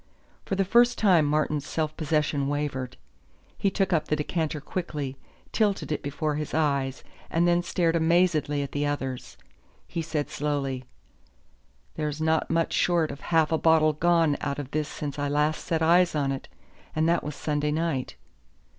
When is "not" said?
12.19-12.49